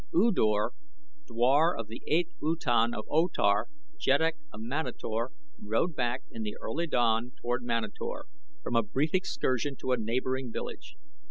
U 0.15 0.31
Dor, 0.31 0.71
dwar 1.27 1.77
of 1.77 1.85
the 1.87 2.01
8th 2.11 2.31
Utan 2.41 2.91
of 2.95 3.05
O 3.07 3.27
Tar, 3.27 3.67
Jeddak 3.99 4.33
of 4.51 4.59
Manator, 4.59 5.29
rode 5.61 5.95
back 5.95 6.23
in 6.31 6.41
the 6.41 6.57
early 6.59 6.87
dawn 6.87 7.33
toward 7.39 7.61
Manator 7.61 8.25
from 8.63 8.75
a 8.75 8.81
brief 8.81 9.13
excursion 9.13 9.75
to 9.75 9.91
a 9.91 9.97
neighboring 9.97 10.51
village. 10.51 10.95